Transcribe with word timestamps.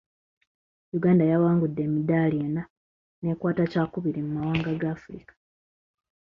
Yuganda 0.91 1.23
yawangudde 1.31 1.81
emidaali 1.87 2.37
enna, 2.45 2.63
n'ekwata 3.21 3.63
kyakubiri 3.71 4.19
mu 4.25 4.31
mawanga 4.35 4.71
ga 4.81 4.87
Africa. 4.95 5.33